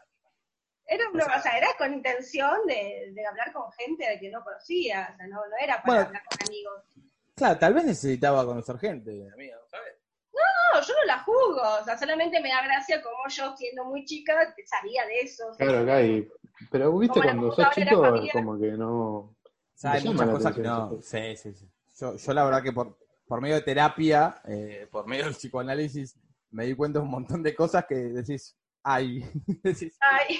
[0.85, 4.19] Era, una, O sea- o sea, era con intención de, de hablar con gente de
[4.19, 6.05] que no conocía, o sea, no, no era para Bueno.
[6.07, 6.83] hablar con amigos.
[7.35, 9.93] Claro, tal vez necesitaba conocer gente, amiga, ¿sabes?
[10.33, 14.03] No, yo no la juzgo, o sea, solamente me da gracia como yo, siendo muy
[14.05, 15.47] chica, sabía de eso.
[15.47, 15.99] o sea, Claro, acá.
[16.69, 18.99] Pero viste, cuando sos chico, como que no...
[19.15, 19.35] O
[19.73, 20.99] sea, hay muchas cosas que no.
[21.01, 21.69] Sí, sí, sí.
[21.99, 22.97] Yo, yo la verdad que por,
[23.33, 26.19] por medio de terapia, eh, por medio del psicoanálisis,
[26.51, 29.25] me di cuenta de un montón de cosas que decís, ay,
[29.63, 30.37] decís, Ay,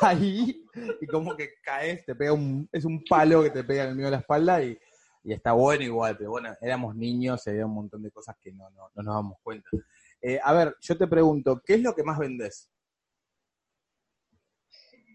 [0.00, 0.64] ahí,
[1.00, 3.94] y como que caes, te pega un, es un palo que te pega en el
[3.96, 4.78] medio de la espalda y,
[5.24, 8.52] y está bueno igual, pero bueno, éramos niños, se veía un montón de cosas que
[8.52, 9.68] no, no, no nos damos cuenta.
[10.22, 12.70] Eh, a ver, yo te pregunto, ¿qué es lo que más vendes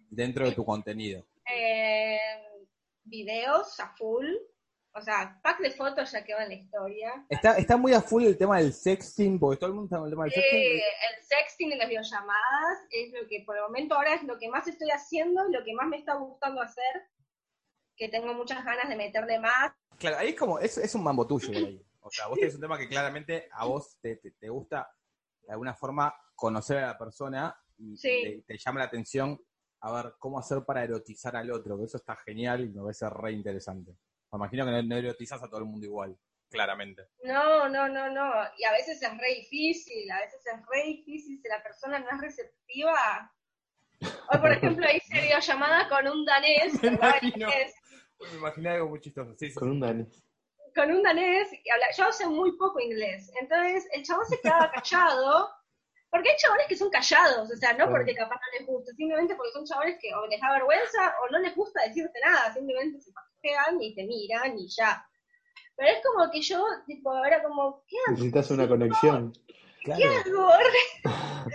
[0.09, 1.25] dentro de tu contenido?
[1.49, 2.19] eh,
[3.05, 4.27] videos a full,
[4.93, 7.25] o sea, pack de fotos ya quedó en la historia.
[7.29, 10.05] Está, está muy a full el tema del sexting, porque todo el mundo está con
[10.07, 10.71] el tema del Eh, sexting.
[10.71, 14.49] el sexting y las videollamadas es lo que por el momento ahora es lo que
[14.49, 17.03] más estoy haciendo, lo que más me está gustando hacer,
[17.95, 19.71] que tengo muchas ganas de meterle más.
[19.97, 21.81] Claro, ahí es como, es, es un mambo tuyo ahí.
[22.01, 24.91] O sea, vos tenés un tema que claramente a vos te, te- te gusta
[25.43, 28.43] de alguna forma conocer a la persona y Sí.
[28.47, 29.39] te, te llama la atención
[29.81, 33.07] a ver cómo hacer para erotizar al otro, que eso está genial y me parece
[33.09, 33.95] re interesante.
[34.31, 36.17] Me imagino que no, no erotizas a todo el mundo igual,
[36.49, 37.03] claramente.
[37.23, 38.31] No, no, no, no.
[38.57, 42.07] Y a veces es re difícil, a veces es re difícil si la persona no
[42.09, 43.31] es receptiva.
[44.01, 47.49] Hoy, por ejemplo, hice videollamada con un danés, Me imagino.
[48.31, 49.33] Me imaginé algo muy chistoso.
[49.37, 50.23] Sí, sí, Con un danés.
[50.75, 53.29] con un danés, que habla, yo sé muy poco inglés.
[53.41, 55.49] Entonces, el chabón se quedaba callado,
[56.09, 59.35] porque hay chabones que son callados, o sea, no porque capaz no les gusta, simplemente
[59.35, 62.99] porque son chabones que o les da vergüenza o no les gusta decirte nada, simplemente
[63.01, 63.11] se
[63.79, 65.05] y te miran y ya.
[65.75, 68.11] Pero es como que yo, tipo, era como, ¿qué hago?
[68.11, 69.33] Necesitas una conexión.
[69.83, 70.01] claro.
[70.23, 70.49] ¿Qué hago?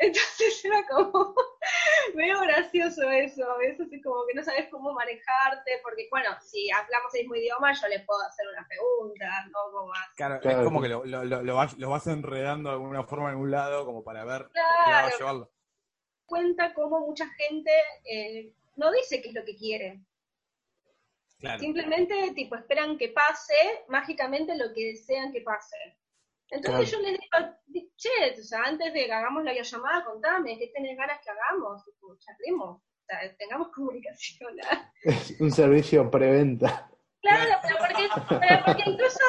[0.00, 1.34] Entonces era como
[2.14, 6.70] medio gracioso eso, a veces es como que no sabes cómo manejarte, porque bueno, si
[6.70, 10.08] hablamos el mismo idioma yo le puedo hacer una pregunta, no como más.
[10.16, 13.04] Claro, Claro, es como que lo, lo, lo, lo vas, lo vas enredando de alguna
[13.04, 14.90] forma en un lado como para ver por qué Claro.
[15.06, 15.50] lado llevarlo.
[16.24, 17.70] Cuenta cómo mucha gente
[18.10, 20.00] eh, no dice qué es lo que quiere,
[21.40, 21.58] Claro.
[21.58, 23.54] simplemente tipo esperan que pase
[23.88, 25.76] mágicamente lo que desean que pase.
[26.50, 30.58] Entonces yo les digo, di- che, o sea, antes de que hagamos la llamada, contame,
[30.58, 31.84] ¿qué tenés ganas que hagamos?
[31.84, 34.54] Tipo, charlemos, o sea, tengamos comunicación.
[34.70, 34.92] ¿ah?
[35.02, 36.90] Es un servicio preventa.
[37.22, 38.08] Claro, pero porque,
[38.40, 39.24] pero porque incluso,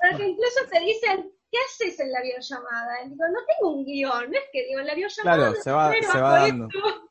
[0.00, 3.02] Porque incluso te dicen, ¿qué haces en la videollamada?
[3.04, 5.36] Y digo, no tengo un guion, no es que digo, en la videollamada.
[5.36, 6.68] Claro, se va, se va dando.
[6.68, 7.10] esto.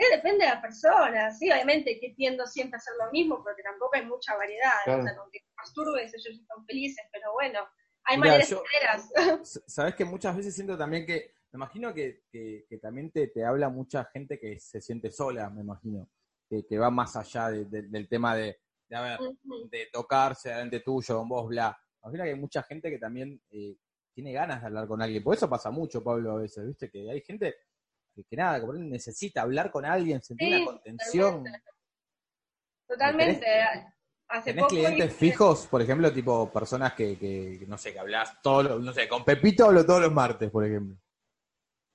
[0.00, 3.62] Eh, depende de la persona, sí, obviamente que tiendo siempre a hacer lo mismo porque
[3.64, 5.02] tampoco hay mucha variedad, Claro.
[5.02, 7.58] o sea, con que masturbes ellos están felices, pero bueno,
[8.04, 9.40] hay Mirá, maneras yo- y maneras.
[9.42, 13.26] S- Sabes que muchas veces siento también que, me imagino que, que, que también te,
[13.26, 16.08] te habla mucha gente que se siente sola, me imagino,
[16.48, 19.18] que, que va más allá de- de- del tema de, de, a ver,
[19.68, 21.76] de tocarse delante tuyo, con vos, bla.
[22.04, 23.76] Me imagino que hay mucha gente que también eh,
[24.14, 25.24] tiene ganas de hablar con alguien.
[25.24, 26.88] Por eso pasa mucho, Pablo, a veces, ¿viste?
[26.88, 27.56] Que hay gente
[28.22, 31.44] que, que nada, que por necesita hablar con alguien, sentir Sí, una contención.
[31.44, 31.62] totalmente.
[32.86, 33.46] Totalmente.
[34.30, 38.42] Hace ¿Tenés poco clientes fijos, por ejemplo, tipo personas que, que no sé, que hablas
[38.42, 40.96] todos los, no sé, con Pepito hablo todos los martes, por ejemplo?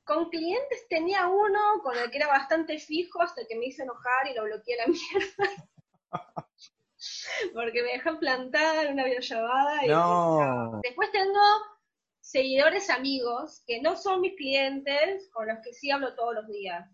[0.04, 4.28] Con clientes tenía uno con el que era bastante fijo hasta que me hizo enojar
[4.32, 5.68] y lo bloqueé a la mierda.
[7.54, 9.86] Porque me dejó plantada en una videollamada.
[9.86, 10.80] Y No.
[10.84, 11.40] Después tengo
[12.24, 16.90] seguidores amigos que no son mis clientes, con los que sí hablo todos los días.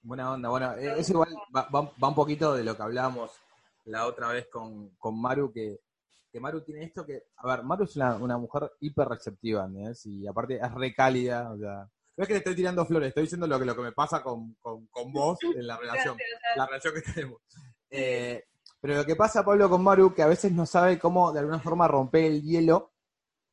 [0.00, 3.30] Buena onda, bueno, eh, eso igual va, un poquito de lo que hablábamos
[3.84, 5.80] la otra vez con, con Maru, que,
[6.32, 10.06] que Maru tiene esto que, a ver, Maru es una, una mujer hiper receptiva, ¿entendés?
[10.06, 13.24] Y aparte es re cálida, o sea, no es que le estoy tirando flores, estoy
[13.24, 16.56] diciendo lo que, lo que me pasa con, con, con vos en la relación, Gracias.
[16.56, 17.42] la relación que tenemos.
[17.90, 18.44] Eh,
[18.80, 21.60] pero lo que pasa, Pablo, con Maru, que a veces no sabe cómo de alguna
[21.60, 22.92] forma romper el hielo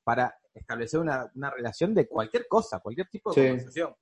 [0.06, 3.48] para establecer una, una relación de cualquier cosa, cualquier tipo de Sí.
[3.48, 3.96] conversación.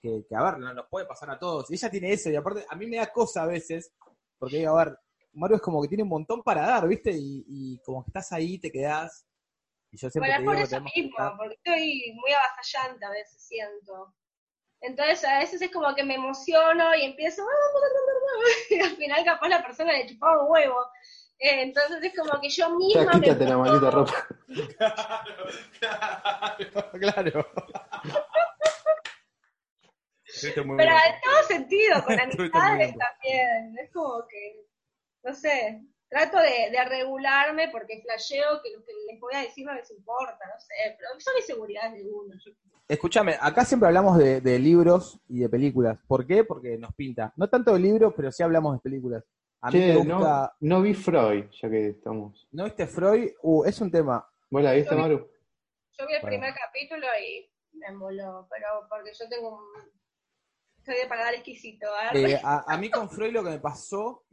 [0.00, 1.70] Que, que, a ver, no- nos puede pasar a todos.
[1.70, 3.92] Y ella tiene eso, y aparte, a mí me da cosa a veces,
[4.38, 4.98] porque digo, a ver,
[5.32, 7.10] Maru es como que tiene un montón para dar, ¿viste?
[7.12, 9.26] Y, y como que estás ahí, te quedás.
[9.90, 13.04] Y yo siempre Bueno, te es por digo eso mismo, estar- porque estoy muy avasallante
[13.04, 14.14] a veces, siento.
[14.80, 17.42] Entonces a veces es como que me emociono y empiezo,
[18.70, 20.76] y al final capaz la persona le chupaba un huevo.
[21.40, 24.26] Eh, entonces es como que yo misma Ya me quítate la pongo- maldita ropa.
[26.98, 27.46] Claro, claro.
[30.42, 30.88] Pero bien.
[30.90, 33.78] en todo sentido, con amistades también.
[33.82, 34.66] Es como que,
[35.24, 39.64] no sé, trato de, de regularme porque flasheo que lo que les voy a decir
[39.66, 42.34] no les importa, no sé, pero son inseguridades de uno.
[42.88, 45.98] Escúchame, acá siempre hablamos de, de libros y de películas.
[46.06, 46.44] ¿Por qué?
[46.44, 47.32] Porque nos pinta.
[47.36, 49.24] No tanto de libros, pero sí hablamos de películas.
[49.60, 50.56] A mí Che, me gusta.
[50.60, 52.46] no, no vi Freud, ya que estamos.
[52.52, 53.30] ¿No viste Freud?
[53.42, 54.24] Uh, es un tema.
[54.50, 55.18] ¿Vos la viste, Maru?
[55.98, 56.36] Yo vi el Bueno.
[56.36, 59.64] primer capítulo y me emboló, pero porque yo tengo un...
[60.84, 62.32] Soy de paladar exquisito, ¿eh?
[62.34, 64.24] Eh, a, a mí con Freud lo que me pasó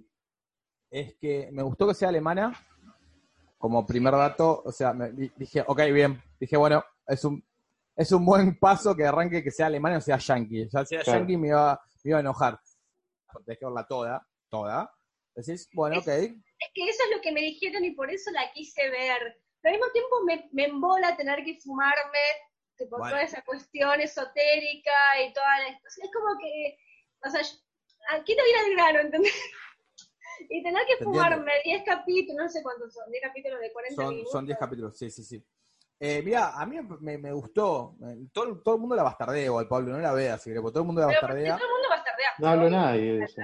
[0.92, 2.54] es que me gustó que sea alemana.
[3.58, 6.22] Como primer dato, o sea, me, di- dije, ok, bien.
[6.40, 7.44] Dije, bueno, es un,
[7.96, 10.70] es un buen paso que arranque que sea alemana o sea yankee.
[10.72, 11.20] Ya sea Claro.
[11.20, 12.60] yankee me iba, me iba a enojar.
[13.44, 14.94] Tenés que verla toda, toda.
[15.36, 16.08] Decís, bueno, ok.
[16.08, 19.42] Es que eso es lo que me dijeron y por eso la quise ver.
[19.62, 22.20] Pero al mismo tiempo me, me embola tener que fumarme
[22.90, 23.10] Bueno.
[23.10, 24.92] toda esa cuestión esotérica
[25.26, 25.68] y toda la...
[25.70, 26.78] Es como que,
[27.26, 29.34] o sea, yo- quiero ir al grano, ¿entendés?
[30.50, 34.10] Y tener que fumarme 10 capítulos, no sé cuántos son, 10 capítulos de 40 Son,
[34.10, 34.32] minutos.
[34.34, 35.46] son 10 capítulos, sí, sí, sí.
[35.98, 37.96] Eh, mira, a mí me, me gustó.
[38.04, 40.74] Eh, Todo, todo el mundo la bastardea igual, Pablo, no la veas, si querés, porque
[40.74, 41.56] todo el mundo la bastardea.
[41.56, 43.42] todo el mundo va a estar de No hablo nadie de eso.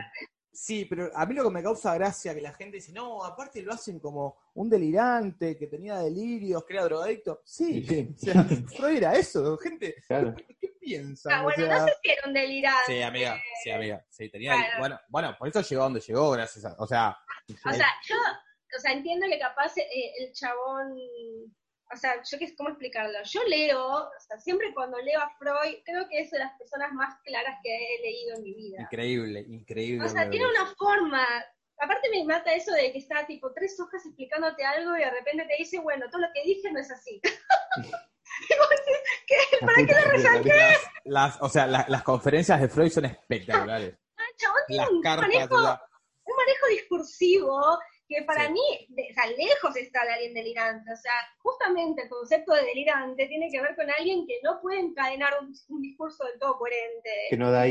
[0.54, 3.62] Sí, pero a mí lo que me causa gracia que la gente dice, no, aparte
[3.62, 7.42] lo hacen como un delirante que tenía delirios, que era drogadicto.
[7.46, 8.14] Sí, Sí.
[8.16, 8.44] o sea,
[8.76, 9.96] Freud era eso, gente.
[10.08, 10.36] Claro.
[10.36, 11.32] ¿Qué, piensan?
[11.34, 12.84] Ah, O bueno, sea, no sé si era un delirante.
[12.86, 14.06] Sí, amiga, sí, amiga.
[14.10, 14.54] Sí, tenía.
[14.56, 14.76] Bueno.
[14.80, 16.76] Bueno, bueno, por eso llegó donde llegó, gracias a.
[16.80, 17.18] O sea,
[17.66, 20.98] O sea, yo, o sea, entiendo que capaz eh, el chabón,
[21.94, 23.18] o sea, yo qué sé cómo explicarlo.
[23.24, 26.92] Yo leo, o sea, siempre cuando leo a Freud, creo que es de las personas
[26.94, 28.82] más claras que he leído en mi vida.
[28.82, 30.06] increíble, increíble.
[30.06, 31.26] O sea, tiene una forma.
[31.80, 35.46] Aparte me mata eso de que está tipo tres hojas explicándote algo y de repente
[35.46, 37.20] te dice, bueno, todo lo que dije no es así.
[39.28, 39.36] ¿qué?
[39.66, 40.52] ¿Para qué lo resalté?
[41.06, 43.96] Las, o sea, la- las conferencias de Freud son espectaculares.
[44.18, 47.80] El chabón tiene cartas, manejo, un manejo discursivo
[48.13, 48.54] que para Sí.
[48.54, 50.91] mí, de- o sea, lejos está de alguien delirante.
[50.91, 54.80] O sea, justamente el concepto de delirante tiene que ver con alguien que no puede
[54.80, 57.10] encadenar un, un discurso del todo coherente.
[57.30, 57.69] Que no da de-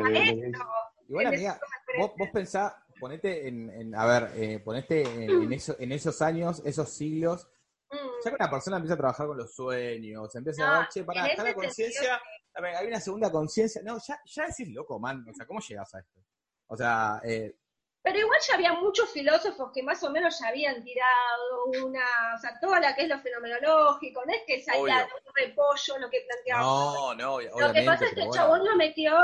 [0.00, 0.66] maestro.
[1.08, 2.30] Igual, amiga, vos, vos coherentes.
[2.32, 6.88] pensá, ponete en, en- a ver, eh, ponete en, en eso- en esos años, esos
[6.88, 7.48] siglos,
[7.90, 7.96] Mm.
[8.24, 11.04] ya que una persona empieza a trabajar con los sueños, empieza No, a ver, che,
[11.04, 12.22] pará, en está la conciencia,
[12.54, 15.60] a ver, hay una segunda conciencia, no, ya, ya decís loco, man, o sea, ¿cómo
[15.60, 16.20] llegas a esto?
[16.68, 17.54] O sea, eh,
[18.02, 22.04] Pero igual ya había muchos filósofos que más o menos ya habían tirado una,
[22.36, 25.98] o sea, toda la que es lo fenomenológico, no es que salía de un repollo
[25.98, 26.62] lo que planteaba.
[26.62, 28.42] no, no, obviamente, Lo que pasa es que el bueno.
[28.42, 29.14] chabón lo metió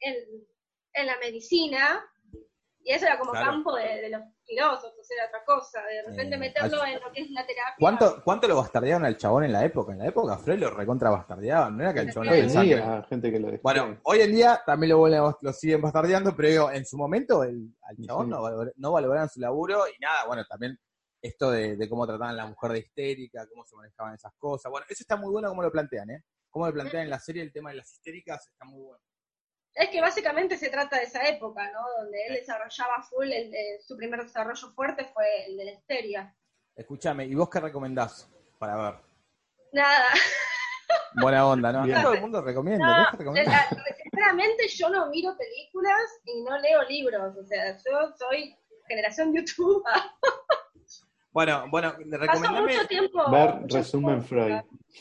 [0.00, 0.16] en,
[0.94, 2.10] en la medicina
[2.88, 3.46] Y eso era como Claro.
[3.50, 5.82] campo de, de los filósofos, era otra cosa.
[5.82, 7.74] De repente Eh, meterlo al- en lo que es la terapia.
[7.80, 9.92] ¿Cuánto, ¿Cuánto lo bastardearon al chabón en la época?
[9.92, 12.74] En la época Freud lo recontra bastardeaban, no era que el chabón Hoy pensaba que-
[12.76, 13.58] día, gente que lo.
[13.60, 17.42] Bueno, hoy en día también lo, vuelven- lo siguen bastardeando, pero digo, en su momento
[17.42, 18.06] el, al Sí.
[18.06, 20.78] chabón no, valor- no valoraban su laburo y nada, bueno, también
[21.20, 24.70] esto de, de cómo trataban a la mujer de histérica, cómo se manejaban esas cosas.
[24.70, 26.22] Bueno, eso está muy bueno como lo plantean, ¿eh?
[26.50, 29.02] Cómo lo plantean en la serie el tema de las histéricas está muy bueno.
[29.76, 31.80] Es que básicamente se trata de esa época, ¿no?
[32.02, 33.52] Donde él desarrollaba full, el,
[33.86, 36.34] su primer desarrollo fuerte fue el de la histeria.
[36.74, 38.94] Escúchame, ¿y vos qué recomendás para ver?
[39.72, 40.08] Nada,
[41.20, 41.84] Buena onda, ¿no?
[41.84, 42.02] Bien.
[42.02, 43.34] todo el mundo recomienda, No,
[44.02, 48.56] sinceramente yo no miro películas y no leo libros, o sea, yo soy
[48.88, 49.82] generación YouTube.
[51.32, 53.30] Bueno, bueno, Paso recomendame, mucho tiempo.
[53.30, 54.54] Ver resumen Freud.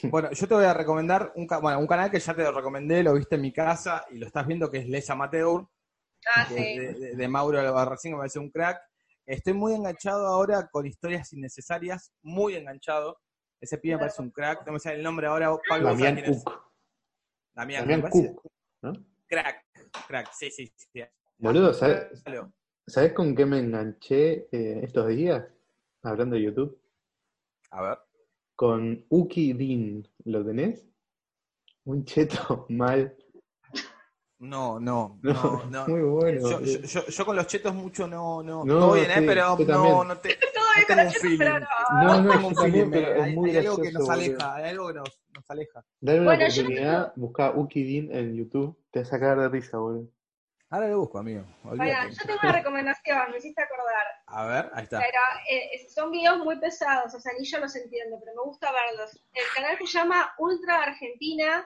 [0.03, 2.51] Bueno, yo te voy a recomendar un, ca- bueno, un canal que ya te lo
[2.51, 5.65] recomendé, lo viste en mi casa y lo estás viendo que es Les Amateur,
[6.27, 6.99] Ah, de, sí.
[6.99, 8.81] de- de Mauro Albarracín, que me parece un crack.
[9.27, 13.19] Estoy muy enganchado ahora con historias innecesarias, muy enganchado.
[13.61, 16.15] Ese pibe me parece un crack, no me sale el nombre ahora, Pablo ¿vos sabés
[16.15, 16.33] Damián?
[16.33, 16.73] Cook.
[17.53, 18.51] Damián, Damián me parece Cook.
[18.81, 18.93] ¿no?
[19.27, 19.65] Crack,
[20.07, 21.03] crack, sí, sí, sí.
[21.37, 22.23] Boludo, ¿sabes.
[22.87, 25.43] ¿sabes con qué me enganché eh, estos días?
[26.03, 26.79] Hablando de YouTube.
[27.71, 27.97] A ver.
[28.55, 30.07] Con Uki Dean.
[30.25, 30.85] ¿Lo tenés?
[31.85, 33.15] Un cheto mal.
[34.39, 35.87] No, no, No, no, no.
[35.87, 36.49] muy bueno.
[36.49, 39.15] Yo, yo, yo- yo con los chetos mucho no, no, No, todo bien, ¿eh?
[39.19, 40.35] sí, pero yo no, no te, no
[40.87, 41.37] tengo un feeling.
[41.37, 41.67] pero no.
[42.01, 44.13] No, no, tengo un feeling, pero es hay, muy hay algo que nos boludo.
[44.13, 45.85] aleja, hay algo que nos, nos aleja.
[46.01, 48.77] Dale una Bueno, yo oportunidad, busca Uki Dean en YouTube.
[48.91, 50.09] Te vas a cagar de risa, boludo.
[50.75, 51.41] Ahora lo busco, amigo.
[51.63, 52.11] Olvídate.
[52.15, 54.05] yo tengo una recomendación, me hiciste acordar.
[54.27, 54.99] A ver, ahí está.
[54.99, 58.73] Pero eh, son videos muy pesados, o sea, ni yo los entiendo, pero me gusta
[58.73, 59.17] verlos.
[59.33, 61.65] El canal se llama Ultra Argentina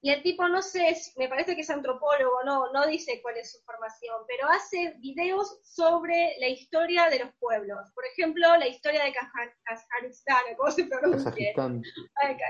[0.00, 3.52] y el tipo, no sé, me parece que es antropólogo, no, no dice cuál es
[3.52, 7.92] su formación, pero hace videos sobre la historia de los pueblos.
[7.94, 11.52] Por ejemplo, la historia de Kazajistán, ¿cómo se pronuncia?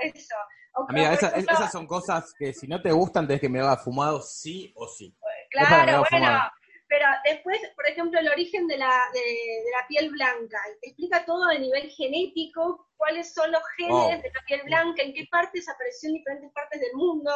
[0.01, 0.35] Eso.
[0.75, 3.49] O, Amiga, por esa- ejemplo, esas son cosas que si no te gustan tenés que
[3.49, 5.15] me haga fumado sí o sí.
[5.53, 6.51] Claro, bueno,
[6.89, 10.87] pero después, por ejemplo, el origen de la, de, de la piel blanca, y te
[10.89, 14.21] explica todo a nivel genético, cuáles son los genes Wow.
[14.21, 17.31] de la piel blanca, en qué partes apareció en diferentes partes del mundo,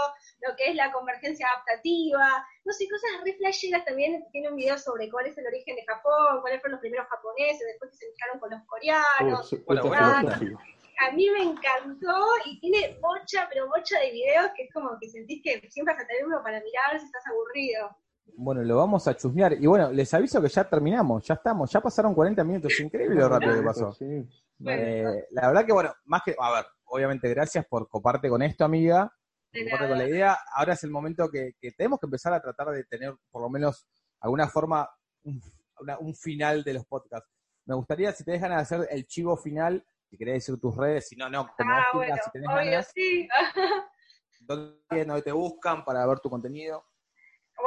[0.47, 4.77] lo que es la convergencia adaptativa, no sé, cosas re flasheras también, tiene un video
[4.77, 8.07] sobre cuál es el origen de Japón, cuáles fueron los primeros japoneses, después que se
[8.07, 10.17] mezclaron con los Oh, coreanos, Bueno, bueno.
[10.19, 10.61] filosófico.
[10.99, 15.09] a mí me encantó y tiene bocha, pero bocha de videos que es como que
[15.09, 17.95] sentís que siempre vas a tener uno para mirar si estás aburrido.
[18.35, 19.53] Bueno, lo vamos a chusmear.
[19.53, 22.79] Y bueno, les aviso que ya terminamos, ya estamos, ya pasaron 40 minutos.
[22.79, 23.91] Increíble lo rápido que pasó.
[23.93, 24.27] Sí.
[24.65, 28.65] Eh, la verdad que, bueno, más que, a ver, obviamente gracias por coparte con esto,
[28.65, 29.11] amiga,
[29.51, 30.37] coparte con la idea.
[30.55, 33.49] Ahora es el momento que, que tenemos que empezar a tratar de tener, por lo
[33.49, 33.87] menos,
[34.19, 34.87] alguna forma,
[35.23, 35.41] un,
[35.79, 37.29] una- un final de los podcasts.
[37.65, 41.15] Me gustaría, si te dejan hacer el chivo final, si querés decir tus redes, si
[41.15, 43.27] no, no, como Ah, vos bueno, quieras, si tenés obvio, ganas, sí.
[44.39, 46.85] ¿dónde, dónde te buscan para ver tu contenido?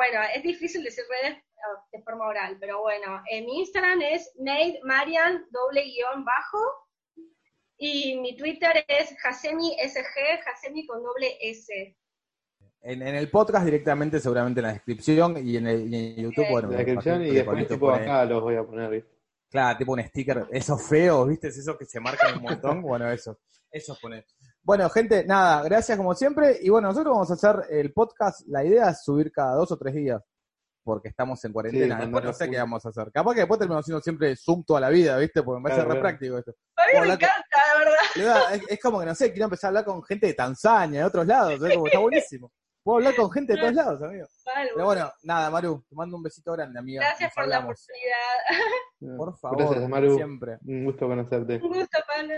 [0.00, 4.32] Bueno, es difícil decir redes ah, de forma oral, pero bueno, en mi Instagram es
[4.82, 6.58] Marian, doble guion bajo,
[7.76, 11.96] y mi Twitter es Hasemi SG, Hasemi con doble S.
[12.80, 16.46] En, en el podcast directamente, seguramente en la descripción y en, el, y en YouTube,
[16.50, 16.70] bueno.
[16.70, 19.10] La descripción y después tipo pone- acá los voy a poner, ¿viste?
[19.50, 21.48] Claro, tipo un sticker, esos feos, ¿viste?
[21.48, 22.80] Es Esos que se marcan un montón.
[22.80, 23.38] Bueno, eso,
[23.70, 24.24] eso pone.
[24.62, 26.58] Bueno, gente, nada, gracias como siempre.
[26.60, 28.46] Y bueno, nosotros vamos a hacer el podcast.
[28.46, 30.22] La idea es subir cada dos o tres días,
[30.84, 31.96] porque estamos en cuarentena.
[31.96, 33.10] Sí, después no sé qué vamos a hacer.
[33.12, 35.42] Capaz que después terminamos haciendo siempre Zoom toda la vida, ¿viste?
[35.42, 36.54] Porque me parece Claro, re práctico esto.
[36.76, 37.36] A mí me encanta,
[37.72, 38.54] la verdad.
[38.54, 41.06] es, es como que no sé, quiero empezar a hablar con gente de Tanzania, de
[41.06, 41.74] otros lados, ¿sabes?
[41.74, 42.52] Como está buenísimo.
[42.90, 44.26] Puedo hablar con gente de todos lados, amigo.
[44.44, 47.03] Vale, Pero bueno, nada, Maru, te mando un besito grande, amiga.
[47.03, 49.16] Gracias Nos por la oportunidad.
[49.16, 50.14] Por favor, Gracias, Maru.
[50.16, 50.59] siempre.
[50.66, 51.55] Un gusto conocerte.
[51.62, 52.35] Un gusto, Pablo.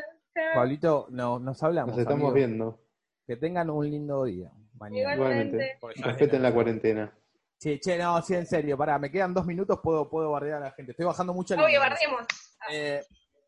[0.54, 1.92] Pablito, no, nos hablamos.
[1.92, 2.34] Nos estamos amigo.
[2.34, 2.80] viendo.
[3.26, 4.50] Que tengan un lindo día.
[4.74, 5.14] Mañana.
[5.14, 5.78] Igualmente.
[5.96, 7.18] Respeten es la cuarentena.
[7.56, 10.64] Sí, che, no, sí, en serio, pará, me quedan dos minutos, puedo, puedo bardear a
[10.66, 10.90] la gente.
[10.92, 11.88] Estoy bajando mucho el Obvio, nivel.
[11.88, 12.26] bardemos.
[12.70, 13.02] Eh,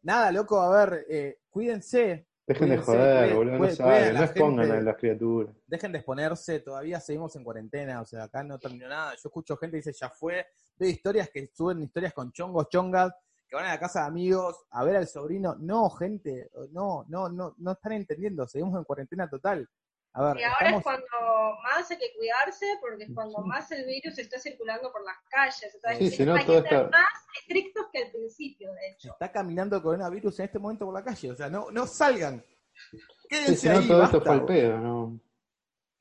[0.04, 3.58] nada, loco, a ver, eh, cuídense, Dejen de joder, cuiden- boludo.
[3.58, 5.54] No saben, no expongan a las criaturas.
[5.66, 9.12] dejen de exponerse, todavía seguimos en cuarentena, o sea, acá no terminó nada.
[9.12, 10.46] Yo escucho gente que dice, ya fue,
[10.76, 13.12] veo historias que suben historias con chongos, chongas,
[13.48, 15.54] que van a la casa de amigos a ver al sobrino.
[15.58, 19.66] No, gente, no, no, no, no están entendiendo, seguimos en cuarentena total.
[20.16, 20.78] A ver, Y ahora estamos...
[20.78, 25.04] es cuando más hay que cuidarse, porque es cuando más el virus está circulando por
[25.04, 25.72] las calles.
[25.72, 27.08] Sí, hay si no, hay todo que ser está- más
[27.40, 29.10] estrictos que al principio, de hecho.
[29.10, 32.44] está caminando el coronavirus en este momento por la calle, o sea, no, no salgan.
[32.90, 32.98] Sí,
[33.28, 34.46] Quédense si no, ahí, todo esto fue boludo.
[34.46, 35.20] pedo, ¿no?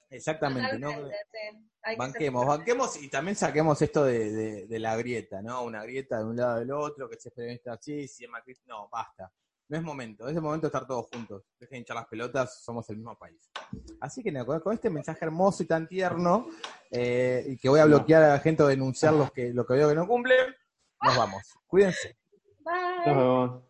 [0.09, 0.91] Exactamente, ¿no?
[0.91, 1.95] Sí.
[1.97, 5.63] Banquemos, banquemos y también saquemos esto de, de- de la grieta, ¿no?
[5.63, 8.87] Una grieta de un lado del otro, que se experimenta así, si es Macri, no,
[8.89, 9.31] basta.
[9.73, 11.41] No es momento, es el momento de estar todos juntos.
[11.59, 13.49] Dejen de hinchar las pelotas, somos el mismo país.
[13.99, 16.45] Así que con este mensaje hermoso y tan tierno,
[16.91, 19.73] eh, y que voy a bloquear a la gente o denunciar los que, lo que
[19.73, 20.53] veo que no cumplen,
[21.01, 21.41] nos vamos.
[21.65, 22.19] Cuídense.
[22.59, 23.07] Bye.
[23.07, 23.63] Nos vemos.